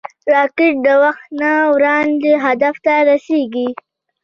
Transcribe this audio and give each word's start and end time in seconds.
راکټ 0.33 0.73
د 0.85 0.87
وخت 1.03 1.25
نه 1.41 1.51
وړاندې 1.73 2.31
هدف 2.45 2.75
ته 2.85 2.93
رسېږي 3.09 3.69